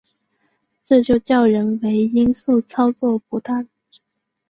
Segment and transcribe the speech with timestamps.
[0.83, 3.67] 这就叫人为因素操作不当